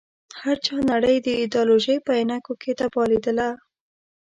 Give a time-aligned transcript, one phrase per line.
[0.41, 3.49] هر چا نړۍ د ایډیالوژۍ په عينکو کې تباه ليدله.